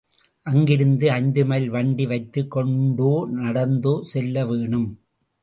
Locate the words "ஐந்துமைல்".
1.09-1.67